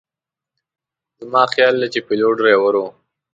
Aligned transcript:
زما 1.21 1.43
خیال 1.53 1.75
دی 1.81 1.87
چې 1.93 1.99
پیلوټ 2.07 2.35
ډریور 2.39 2.73
و. 2.79 2.85